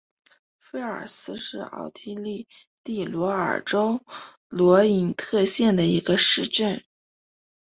[0.57, 2.47] 菲尔斯是奥地利
[2.83, 4.03] 蒂罗尔州
[4.47, 6.83] 罗伊特县的一个市镇。